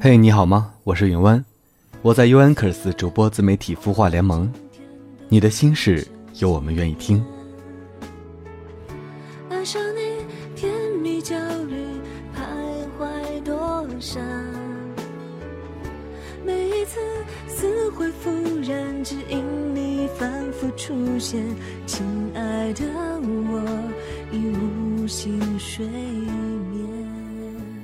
[0.00, 0.72] 嘿你好吗？
[0.84, 1.44] 我是云湾，
[2.00, 4.50] 我在 UNKERS 主播自媒体孵化联盟。
[5.28, 6.08] 你的心事，
[6.38, 7.22] 有我们愿意听。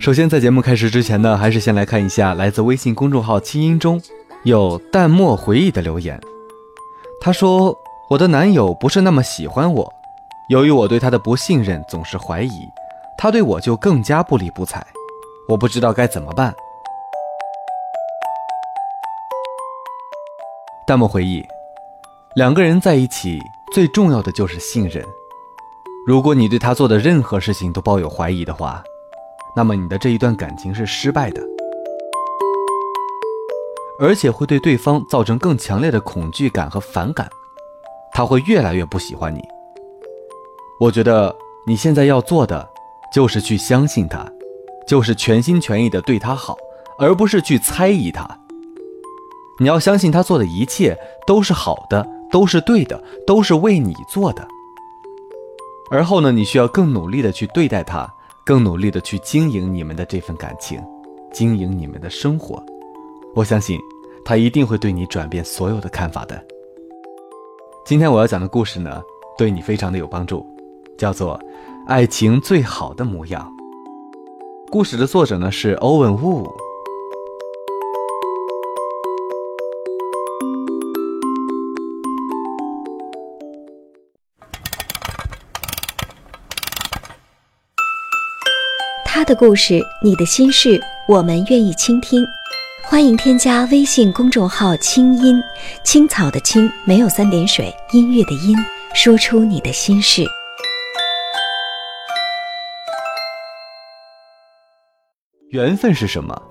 [0.01, 4.01] 首先，在节目开始之前呢，还是先来看一下来自微信公众号“清音”中
[4.45, 6.19] 有淡漠回忆的留言。
[7.21, 9.93] 他说：“我的男友不是那么喜欢我，
[10.49, 12.67] 由于我对他的不信任，总是怀疑，
[13.19, 14.83] 他对我就更加不理不睬。
[15.47, 16.55] 我不知道该怎么办。”
[20.87, 21.47] 淡漠回忆，
[22.37, 23.39] 两个人在一起
[23.75, 25.05] 最重要的就是信任。
[26.07, 28.83] 如果你对他做的任何事情都抱有怀疑的话，
[29.57, 31.43] 那么你的这一段感情是失败的，
[34.01, 37.29] 而且会对对方造成更强烈的恐惧感和反感，
[38.13, 39.41] 他会越来越不喜欢你。
[40.79, 41.35] 我觉得
[41.67, 42.69] 你现在要做的
[43.13, 44.27] 就是去相信他，
[44.87, 46.57] 就是全心全意的对他好，
[46.99, 48.39] 而不是去猜疑他。
[49.59, 54.47] 你要相信他做的一切都是好的，都是对的，都是为你做的。
[55.91, 58.15] 而后呢，你需要更努力的去对待他。
[58.51, 60.83] 更努力的去经营你们的这份感情，
[61.33, 62.61] 经营你们的生活。
[63.33, 63.79] 我相信
[64.25, 66.45] 他一定会对你转变所有的看法的。
[67.87, 69.01] 今天我要讲的故事呢，
[69.39, 70.45] 对你非常的有帮助，
[70.99, 71.39] 叫做
[71.87, 73.49] 《爱情最好的模样》。
[74.69, 76.53] 故事的作者呢是欧文·沃。
[89.31, 92.27] 的故事，你的心事，我们愿意倾听。
[92.83, 95.41] 欢迎添加微信公众号“清音
[95.85, 98.57] 青草”的青，没有三点水，音乐的音，
[98.93, 100.25] 说出你的心事。
[105.51, 106.43] 缘分是什么？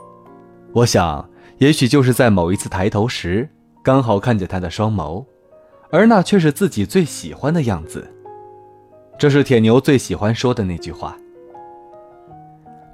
[0.71, 3.49] 我想，也许就是在某一次抬头时，
[3.83, 5.25] 刚好看见他的双眸，
[5.91, 8.09] 而那却是自己最喜欢的样子。
[9.17, 11.17] 这是铁牛最喜欢说的那句话。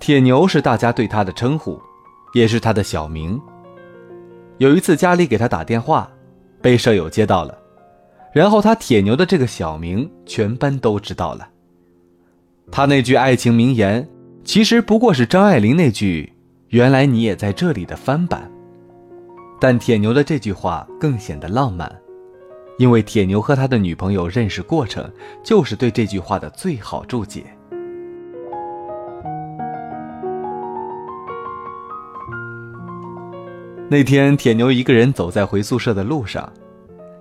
[0.05, 1.81] 铁牛是大家对他的称呼，
[2.35, 3.41] 也是他的小名。
[4.59, 6.07] 有一次家里给他打电话，
[6.61, 7.57] 被舍友接到了，
[8.31, 11.49] 然后他铁牛的这个小名全班都知道了。
[12.71, 14.07] 他那句爱情名言，
[14.43, 16.31] 其实不过是张爱玲那句
[16.69, 18.47] “原来你也在这里”的翻版，
[19.59, 21.91] 但铁牛的这句话更显得浪漫，
[22.77, 25.11] 因为铁牛和他的女朋友认识过程，
[25.43, 27.43] 就是对这句话的最好注解。
[33.87, 36.51] 那天，铁牛一个人走在回宿舍的路上，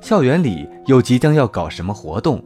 [0.00, 2.42] 校园里又即将要搞什么活动，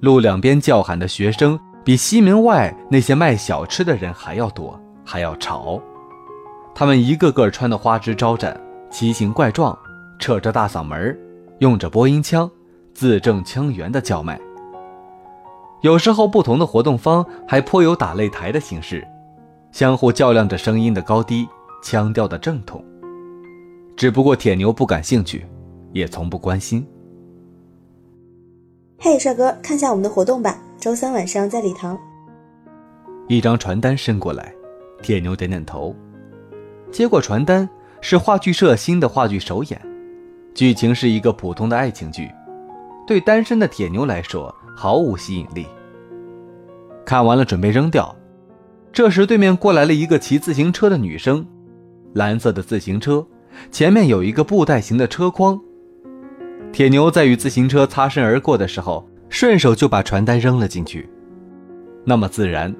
[0.00, 5.78] 路两边叫喊的学生比西门外那些卖小吃的人还要多，还要吵。
[6.74, 8.58] 他们一个个穿得花枝招展，
[8.90, 9.78] 奇形怪状，
[10.18, 11.16] 扯着大嗓门，
[11.58, 12.50] 用着播音腔，
[12.94, 14.40] 字正腔圆地叫卖。
[15.82, 19.06] 有时候，不同的活动方还颇有打擂台的形式，
[19.70, 21.46] 相互较量着声音的高低、
[21.82, 22.82] 腔调的正统。
[23.96, 25.46] 只不过铁牛不感兴趣，
[25.92, 26.86] 也从不关心。
[28.98, 31.98] 嘿，帅哥，看下我们的活动吧，周三晚上在礼堂。
[33.28, 34.52] 一张传单伸过来，
[35.00, 35.94] 铁牛点点头，
[36.90, 37.68] 接过传单，
[38.00, 39.80] 是话剧社新的话剧首演，
[40.54, 42.30] 剧情是一个普通的爱情剧，
[43.06, 45.66] 对单身的铁牛来说毫无吸引力。
[47.06, 48.14] 看完了，准备扔掉，
[48.92, 51.46] 这时对面过来了一个骑自行车的女生，
[52.14, 53.24] 蓝色的自行车。
[53.70, 55.60] 前面有一个布袋形的车筐，
[56.72, 61.08] 铁牛在与自行车擦身而过的时候，顺手就把传单扔了进去，
[62.04, 62.74] 那么自然，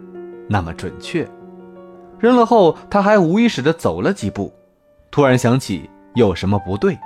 [0.49, 1.29] 那么准确。
[2.19, 4.53] 扔了后，他还无意识地走了几步，
[5.11, 6.97] 突然想起有什么不对。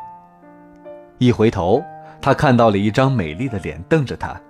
[1.18, 1.82] 一回头，
[2.20, 4.40] 他看到了一张美丽的脸瞪着他，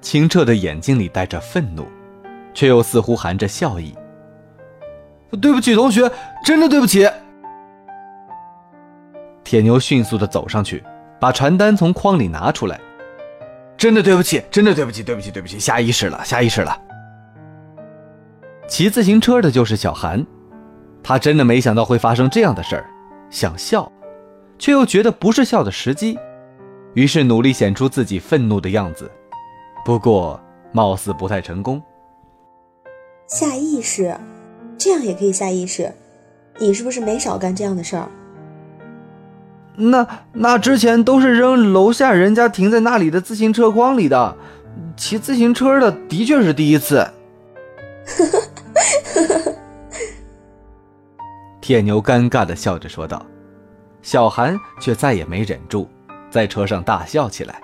[0.00, 1.86] 清澈的眼睛里带着愤怒，
[2.54, 3.94] 却又似乎含着笑意。
[5.40, 6.10] 对不起，同学，
[6.44, 7.08] 真的对不起。
[9.52, 10.82] 铁牛迅速的走上去，
[11.20, 12.80] 把传单从筐里拿出来。
[13.76, 16.74] 真的对不起，真的对不起，对不起，对不起，下意识了，下意识了。
[18.66, 20.24] 骑自行车的就是小韩，
[21.02, 22.86] 他真的没想到会发生这样的事儿，
[23.28, 23.92] 想笑，
[24.58, 26.18] 却又觉得不是笑的时机，
[26.94, 29.10] 于是努力显出自己愤怒的样子。
[29.84, 30.40] 不过，
[30.72, 31.82] 貌似不太成功。
[33.26, 34.18] 下意识，
[34.78, 35.92] 这样也可以下意识？
[36.58, 38.08] 你是不是没少干这样的事儿？
[39.74, 44.36] 那那之前都是扔楼下人家停在那里的自行车筐里的，
[44.96, 47.06] 骑自行车的的确是第一次。
[51.60, 53.24] 铁牛尴尬的笑着说道，
[54.02, 55.88] 小韩却再也没忍住，
[56.28, 57.60] 在车上大笑起来。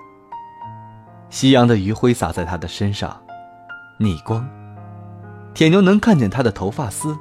[1.30, 3.20] 夕阳的余晖洒在他的身上，
[3.98, 4.48] 逆光。
[5.52, 7.14] 铁牛能看见他的头发丝，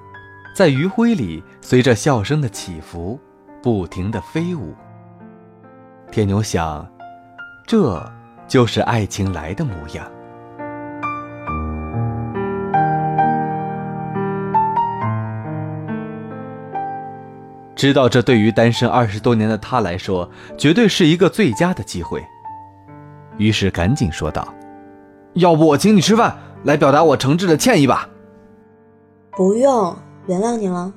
[0.56, 3.20] 在余晖里随着笑声的起伏，
[3.62, 4.74] 不停的飞舞。
[6.12, 6.88] 铁牛想，
[7.66, 8.02] 这
[8.48, 10.06] 就是爱情来的模样。
[17.76, 20.28] 知道这对于单身二十多年的他来说，
[20.58, 22.24] 绝对是一个最佳的机会。
[23.38, 24.48] 于是赶紧说道
[25.36, 28.10] ：“要不我请你吃饭，来表达我诚挚的歉意吧。”
[29.38, 29.96] 不用，
[30.26, 30.92] 原谅你了。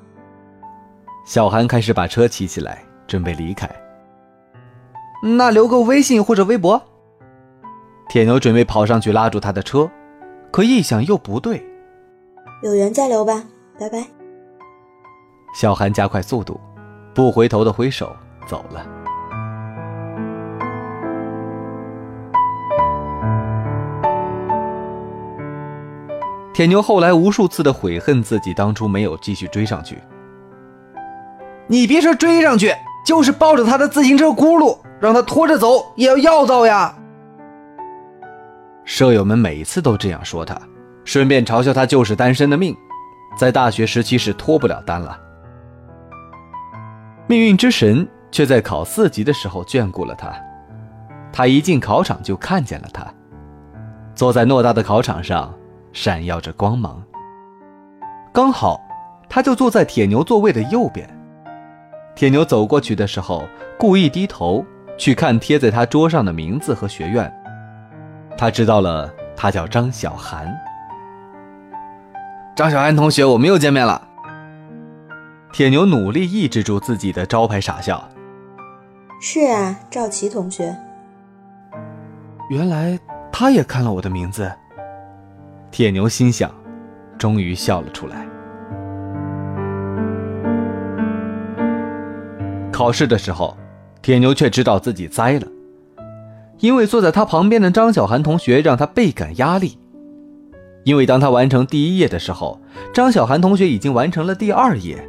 [1.25, 3.71] 小韩开始把车骑起来，准备离开。
[5.23, 6.81] 那留个微信或者微博。
[8.09, 9.89] 铁牛准备跑上去拉住他的车，
[10.51, 11.65] 可一想又不对。
[12.63, 13.45] 有缘再留吧，
[13.79, 14.05] 拜拜。
[15.55, 16.59] 小韩加快速度，
[17.15, 18.15] 不回头的挥手
[18.47, 18.85] 走了。
[26.53, 29.99] 铁牛后来无数次的悔恨自己当初没有继续追上去。
[31.71, 32.75] 你别说追上去，
[33.07, 36.93] 就是抱着他的自行车轱辘，让他拖着走也要要到呀。
[38.85, 40.61] 舍友们每次都这样说他，
[41.05, 42.77] 顺便嘲笑他就是单身的命，
[43.39, 45.17] 在大学时期是脱不了单了。
[47.29, 50.35] 命运之神却在考四级的时候眷顾了他，
[51.33, 53.07] 他一进考场就看见了他，
[54.13, 55.55] 坐在偌大的考场上。
[55.93, 57.01] 闪耀着光芒。
[58.33, 58.81] 刚好，
[59.29, 61.09] 他就坐在铁牛座位的右边。
[62.15, 63.49] 铁牛走过去的时候，
[63.79, 64.65] 故意低头
[64.99, 67.33] 去看贴在他桌上的名字和学院。
[68.37, 70.55] 他知道了，他叫张小涵。
[72.55, 74.07] 张小涵同学，我们又见面了。
[75.53, 78.07] 铁牛努力抑制住自己的招牌傻笑。
[79.21, 80.77] 是啊，赵琪同学。
[82.51, 82.99] 原来
[83.33, 84.51] 他也看了我的名字。
[85.71, 86.51] 铁牛心想，
[87.17, 88.27] 终于笑了出来。
[92.81, 93.55] 考试的时候，
[94.01, 95.47] 铁牛却知道自己栽了，
[96.61, 99.79] 因为坐在他旁边的张小涵同学让他倍感压力。
[100.85, 102.59] 因为当他完成第一页的时候，
[102.95, 105.07] 张小涵同学已经完成了第二页。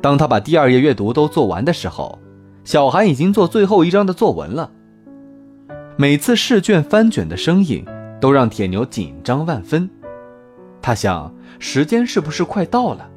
[0.00, 2.16] 当他把第二页阅读都做完的时候，
[2.62, 4.70] 小韩已经做最后一章的作文了。
[5.96, 7.84] 每次试卷翻卷的声音。
[8.20, 9.88] 都让铁牛紧张万分，
[10.82, 13.08] 他想，时间是不是快到了？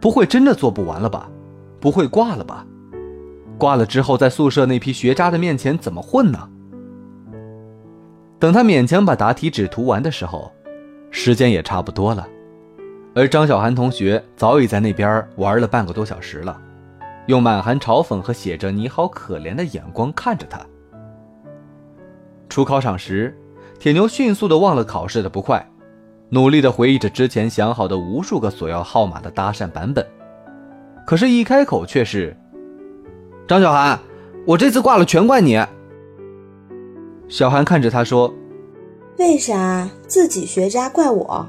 [0.00, 1.30] 不会真的做不完了吧？
[1.80, 2.66] 不会挂了吧？
[3.62, 6.48] 挂了之后，在宿舍那批学渣的面前怎么混呢？
[8.40, 10.50] 等他勉强把答题纸涂完的时候，
[11.12, 12.26] 时间也差不多了，
[13.14, 16.60] 而张小涵同学早已在那边玩了半个多小时了，
[17.26, 20.58] 用满含嘲讽和写着“你好可怜”的眼光看着他。
[22.48, 23.32] 出考场时。
[23.78, 25.64] 铁牛迅速的忘了考试的不快，
[26.30, 30.04] 努力的回忆着之前想好的无数个索要号码的搭讪版本，
[31.04, 32.36] 可是，一开口却是
[33.52, 34.00] ：“张小涵，
[34.46, 35.62] 我这次挂了，全怪你。”
[37.28, 38.32] 小涵看着他说
[39.20, 41.46] ：“为啥自己学渣怪我？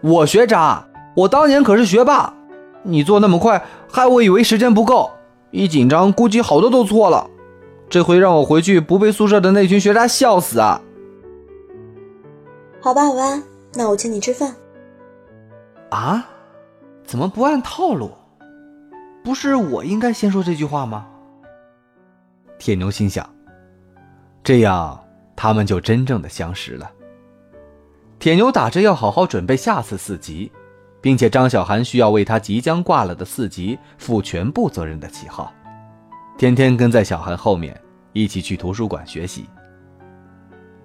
[0.00, 0.84] 我学渣，
[1.14, 2.34] 我当年可是学霸，
[2.82, 5.08] 你做那么快，害我以为时间不够，
[5.52, 7.30] 一紧张估计好多都错了，
[7.88, 10.80] 这回让我回去不被宿舍的那群学渣笑死啊！”
[12.82, 13.40] 好吧，好吧，
[13.74, 14.56] 那我请你吃饭。
[15.90, 16.26] 啊？
[17.04, 18.10] 怎么不按套路？
[19.26, 21.04] 不是我应该先说这句话吗？
[22.60, 23.28] 铁牛心想，
[24.44, 25.04] 这样
[25.34, 26.88] 他们就真正的相识了。
[28.20, 30.52] 铁牛打着要好好准备下次四级，
[31.00, 35.52] 并且张小涵需要为他即将挂了的四级负全部责任的旗号，
[36.38, 37.76] 天天跟在小涵后面
[38.12, 39.46] 一起去图书馆学习。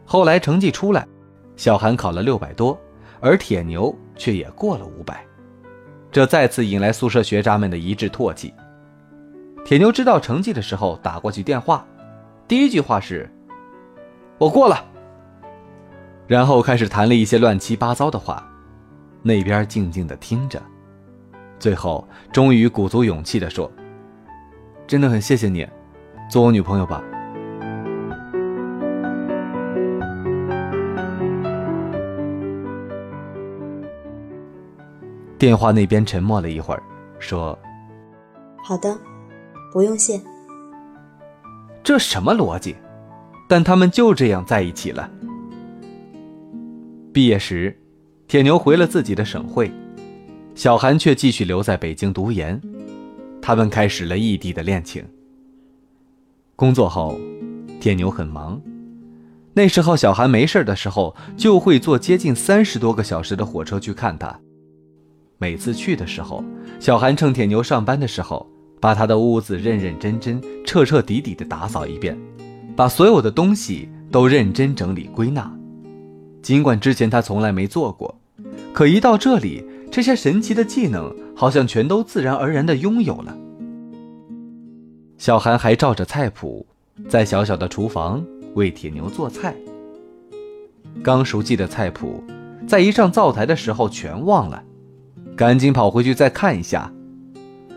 [0.03, 1.07] 后来成绩出来，
[1.55, 2.75] 小韩考了六百多，
[3.19, 5.23] 而铁牛却也过了五百，
[6.11, 8.53] 这再次引来宿舍学渣们的一致唾弃。
[9.63, 11.85] 铁牛知道成绩的时候，打过去电话，
[12.47, 13.31] 第一句话是
[14.37, 14.83] ：“我过了。”
[16.27, 18.45] 然后开始谈了一些乱七八糟的话，
[19.21, 20.61] 那边静静的听着，
[21.59, 23.71] 最后终于鼓足勇气的说
[24.85, 25.65] ：“真的很谢谢你，
[26.29, 27.01] 做我女朋友吧。”
[35.41, 36.83] 电话那边沉默了一会儿，
[37.17, 37.57] 说
[38.63, 38.95] ：“好的。”
[39.73, 40.21] 不用谢。
[41.81, 42.75] 这什么逻辑？
[43.49, 45.09] 但他们就这样在一起了。
[47.11, 47.75] 毕业时，
[48.27, 49.71] 铁牛回了自己的省会，
[50.53, 52.61] 小韩却继续留在北京读研。
[53.41, 55.03] 他们开始了异地的恋情。
[56.55, 57.19] 工作后，
[57.79, 58.61] 铁牛很忙。
[59.55, 64.39] 那时候，小韩没事的时候就会坐接近三十多个小时的火车去看他。
[65.41, 66.43] 每次去的时候，
[66.79, 68.47] 小韩趁铁牛上班的时候。
[68.79, 72.17] 把他的屋子认认真真、彻彻底底的打扫一遍，
[72.75, 75.55] 把所有的东西都认真整理归纳。
[76.41, 78.19] 尽管之前他从来没做过，
[78.73, 83.37] 可一到这里，这些神奇的技能好像全都自然而然的拥有了。
[85.19, 86.65] 小韩还照着菜谱，
[87.07, 89.53] 在小小的厨房为铁牛做菜。
[91.03, 92.23] 刚熟记的菜谱，
[92.67, 94.63] 在一上灶台的时候全忘了，
[95.35, 96.91] 赶紧跑回去再看一下。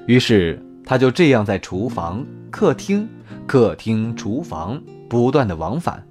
[0.06, 0.60] 于是。
[0.86, 3.08] 他就这样在厨房、客厅、
[3.46, 6.06] 客厅、厨房不断的往返，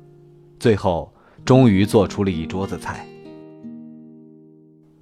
[0.59, 1.13] 最后
[1.45, 3.05] 终于做出了一桌子菜。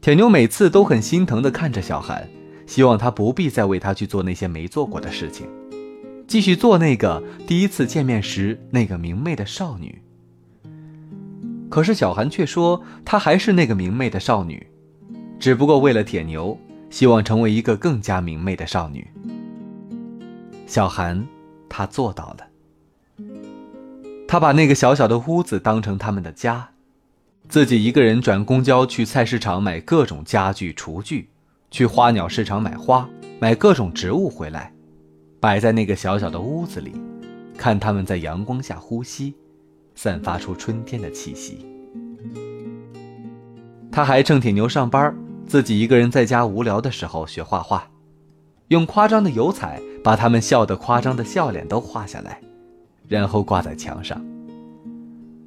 [0.02, 2.28] 铁牛每次都很心疼的看着小韩，
[2.68, 5.48] 希望他不必再为他去做那些没做过的事情，
[6.28, 10.02] 继续做那个第一次见面时那个明媚的少女。
[11.70, 14.68] 可是小韩却说，她还是那个明媚的少女，
[15.42, 16.56] 只不过为了铁牛，
[16.92, 19.08] 希望成为一个更加明媚的少女。
[20.68, 21.28] 小韩，
[21.68, 23.26] 他做到了。
[24.28, 26.70] 他把那个小小的屋子当成他们的家，
[27.50, 31.30] 自己一个人转公交去菜市场买各种家具、厨具，
[31.72, 34.72] 去花鸟市场买花、买各种植物回来，
[35.40, 36.94] 摆在那个小小的屋子里，
[37.58, 39.34] 看他们在阳光下呼吸，
[39.96, 41.66] 散发出春天的气息。
[43.92, 45.14] 他还趁铁牛上班，
[45.52, 47.86] 自己一个人在家无聊的时候学画画。
[48.70, 52.40] 用夸张的油彩把他们笑得夸张的笑脸都画下来，
[53.10, 54.26] 然后挂在墙上。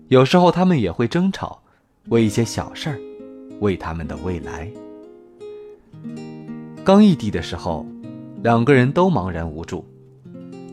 [0.09, 1.63] 有时候他们也会争吵，
[2.11, 3.01] 为一些小事儿，
[3.61, 4.71] 为他们的未来。
[6.85, 7.87] 刚异地的时候，
[8.43, 9.87] 两个人都茫然无助，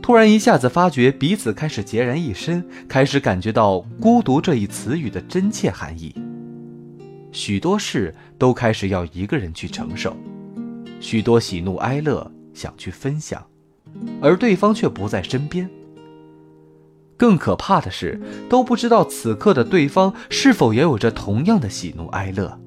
[0.02, 6.14] 突然一下子发觉彼此开始孑然一身，开始感觉到孤独这一词语的真切含义。
[7.32, 10.16] 许多事都开始要一个人去承受，
[11.00, 12.32] 许多喜怒哀乐。
[12.54, 13.42] 想去分享，
[14.22, 15.70] 而对方却不在身边。
[17.16, 22.60] 更可怕的是，都不知道此刻的对方是否也有着同样的喜怒哀乐。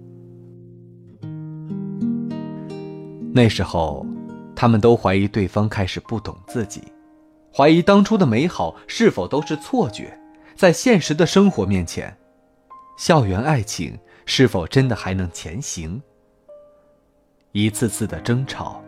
[3.35, 4.07] 那时候，
[4.57, 6.81] 他们都怀疑对方开始不懂自己，
[7.55, 10.19] 怀疑当初的美好是否都是错觉，
[10.57, 12.17] 在现实的生活面前，
[12.97, 16.01] 校园爱情是否真的还能前行？
[17.53, 18.83] 一次次的争吵。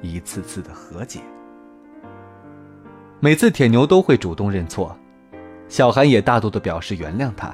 [0.00, 1.18] 一次次的和解，
[3.18, 4.96] 每次铁牛都会主动认错，
[5.68, 7.52] 小韩也大度的表示原谅他。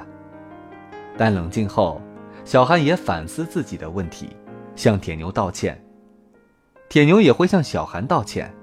[1.17, 1.99] 但冷静后，
[2.43, 4.29] 小韩也反思自己的问题，
[4.75, 5.83] 向铁牛道歉。
[6.87, 8.53] 铁牛也会向小韩道歉。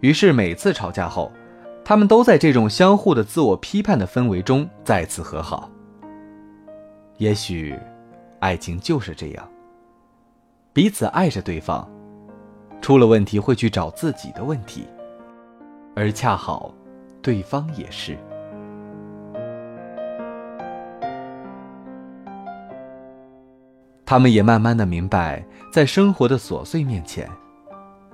[0.00, 1.30] 于是每次吵架后，
[1.84, 5.70] 他们都在这种相互的自我批判的氛围中再次和好。
[7.18, 7.74] 也许，
[8.40, 9.48] 爱情就是这样，
[10.74, 11.88] 彼此爱着对方。
[12.82, 14.86] 出了问题会去找自己的问题，
[15.94, 16.72] 而恰好，
[17.22, 18.16] 对方也是。
[24.04, 25.42] 他们也慢慢的明白，
[25.72, 27.28] 在生活的琐碎面前，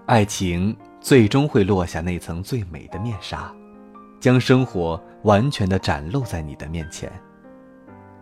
[0.06, 3.52] 爱情最终会落下那层最美的面纱，
[4.20, 7.12] 将生活完全的展露在你的面前。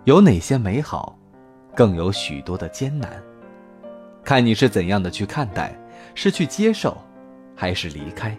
[0.04, 1.19] 有哪些美好，
[1.75, 3.11] 更有许多的艰难，
[4.25, 5.76] 看你是怎样的去看待。
[6.14, 6.97] 是去接受，
[7.54, 8.37] 还是离开？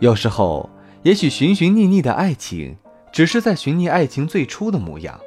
[0.00, 0.68] 有时候，
[1.02, 2.76] 也许寻寻觅觅的爱情，
[3.12, 5.18] 只是在寻觅爱情最初的模样。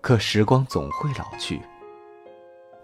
[0.00, 1.60] 可时光总会老去，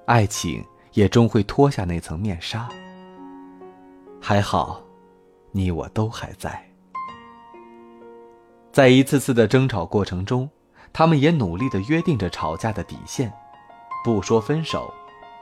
[0.07, 2.69] 爱情也终会脱下那层面纱。
[4.21, 4.81] 还好，
[5.51, 6.65] 你我都还在。
[8.75, 10.51] 在一次次的争吵过程中，
[10.93, 13.33] 他们也努力的约定着吵架的底线，
[14.03, 14.93] 不说分手，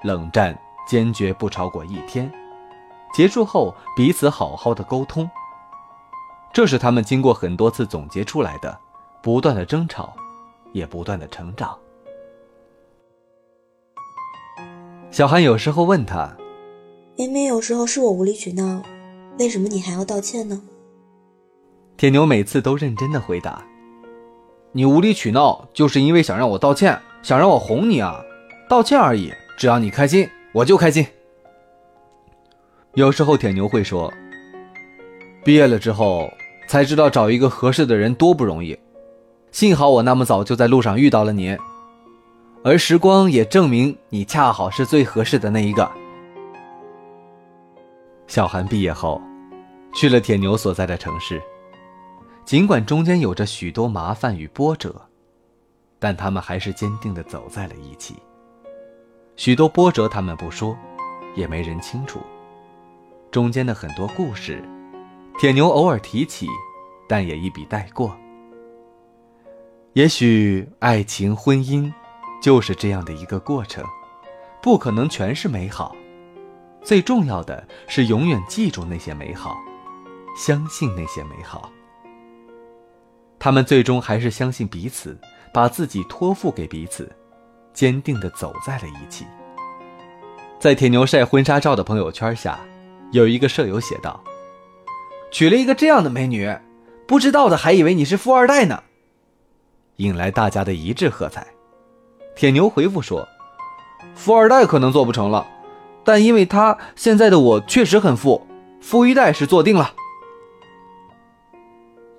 [0.03, 0.55] 冷战
[0.87, 2.31] 坚决不超过一天，
[3.15, 5.31] 结束后彼此好好的沟通。
[6.53, 8.79] 这是他们经过很多次总结出来的，
[9.23, 10.15] 不断的争吵，
[10.73, 11.75] 也不断的成长。
[15.11, 16.37] 小韩有时候问他
[17.17, 18.83] ：“明明有时候是我无理取闹，
[19.39, 20.61] 为什么你还要道歉呢？”
[22.03, 23.63] 铁牛每次都认真的回答
[24.75, 28.21] ：“你无理取闹，就是因为想让我道歉，想让我哄你啊，
[28.69, 31.07] 道歉而已，只要你开心，我就开心。”
[32.95, 34.13] 有时候铁牛会说
[35.47, 36.29] ：“毕业了之后。”
[36.67, 38.77] 才知道找一个合适的人多不容易，
[39.53, 41.57] 幸好我那么早就在路上遇到了你，
[42.65, 45.89] 而时光也证明你恰好是最合适的那一个。
[48.27, 49.23] 小韩毕业后，
[49.95, 51.41] 去了铁牛所在的城市，
[52.53, 55.09] 尽管中间有着许多麻烦与波折，
[55.99, 58.17] 但他们还是坚定地走在了一起。
[59.37, 60.77] 许多波折他们不说，
[61.35, 62.21] 也没人清楚，
[63.31, 64.63] 中间的很多故事。
[65.39, 66.47] 铁牛偶尔提起，
[67.09, 68.15] 但也一笔带过。
[69.95, 71.91] 也许爱情、婚姻，
[72.43, 73.83] 就是这样的一个过程，
[74.61, 75.97] 不可能全是美好。
[76.83, 79.57] 最重要的是永远记住那些美好，
[80.37, 81.73] 相信那些美好。
[83.43, 85.19] 他们最终还是相信彼此，
[85.53, 87.11] 把自己托付给彼此，
[87.75, 89.27] 坚定地走在了一起。
[90.61, 92.61] 在铁牛晒婚纱照的朋友圈下，
[93.11, 94.23] 有一个舍友写道。
[95.33, 96.57] 娶了一个这样的美女，
[97.05, 98.85] 不知道的还以为你是富二代呢，
[99.97, 101.45] 引来大家的一致喝彩。
[102.37, 103.27] 铁牛回复说
[104.15, 105.45] ：“富二代可能做不成了，
[106.05, 108.47] 但因为他现在的我确实很富，
[108.81, 109.95] 富一代是做定了。”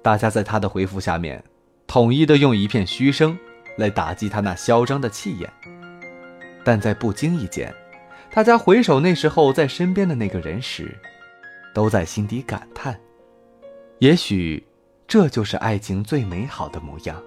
[0.04, 1.42] 大家在他的回复下面，
[1.88, 3.40] 统一的用一片嘘声
[3.78, 5.50] 来打击他那嚣张的气焰。
[6.64, 7.74] 但在不经意间，
[8.32, 10.94] 大家回首那时候在身边的那个人时，
[11.74, 13.00] 都在心底感叹。
[14.00, 14.62] 也许，
[15.08, 17.24] 这就是爱情最美好的模样。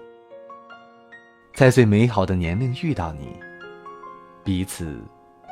[1.55, 3.35] 在最美好的年龄遇到你，
[4.43, 5.01] 彼此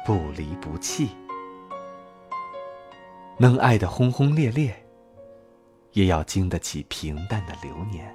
[0.05, 1.09] 不离不弃，
[3.39, 4.84] 能爱得轰轰烈烈，
[5.95, 8.13] 也要经得起平淡的流年。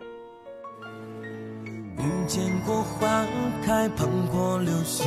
[1.98, 3.26] 遇见过花
[3.64, 5.06] 开，碰过流星，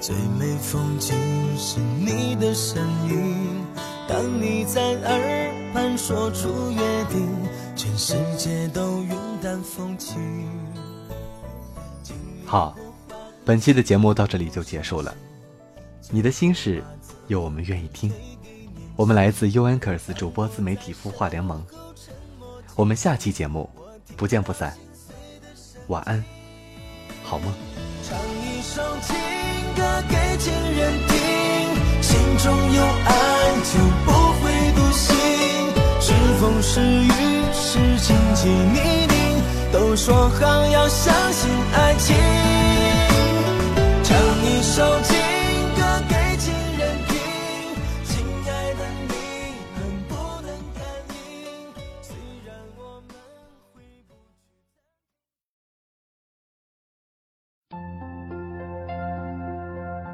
[0.00, 1.14] 最美风景
[1.56, 3.64] 是你的身影。
[4.08, 7.28] 当你在耳畔说出约定，
[7.76, 9.10] 全世界都云
[9.42, 10.48] 淡风轻。
[12.46, 12.76] 好，
[13.44, 15.14] 本期的节目到这里就结束了。
[16.08, 16.82] 你的心事，
[17.26, 18.12] 有我们愿意听。
[19.00, 21.64] 我们来自 U Anchors 主播自媒体孵化联盟。
[22.76, 23.66] 我们下期节目
[24.14, 24.76] 不见不散。
[25.86, 26.22] 晚安，
[27.24, 27.50] 好梦。
[28.06, 29.16] 唱一首情
[29.74, 33.12] 歌给情人听，心中有爱
[33.64, 35.16] 就不会独行。
[36.02, 36.12] 是。
[36.38, 37.10] 风是雨，
[37.54, 42.59] 是晴晴泥泞，都说好要相信爱情。